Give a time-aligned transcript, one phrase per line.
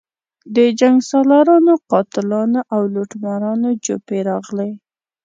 [0.55, 4.71] د جنګسالارانو، قاتلانو او لوټمارانو جوپې راغلي.